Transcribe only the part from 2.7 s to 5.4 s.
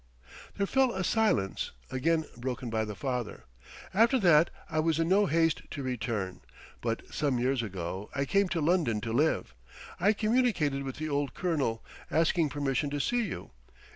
by the father. "After that I was in no